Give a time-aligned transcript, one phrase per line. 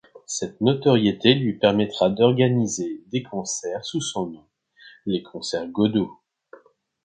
[0.25, 4.43] Cette notoriété lui permettra d'organiser des concerts sous son nom,
[5.05, 6.09] les Concerts Godeau.